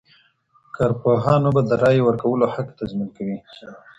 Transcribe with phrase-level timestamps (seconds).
[0.75, 3.37] کارپوهانو به د رایې ورکولو حق تضمین کوی.